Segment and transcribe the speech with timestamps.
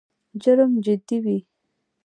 [0.41, 1.37] جرم جدي وي.